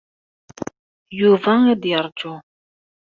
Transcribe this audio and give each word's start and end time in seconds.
Yuba 1.19 1.53
ad 1.71 1.81
yeṛǧu. 1.91 2.33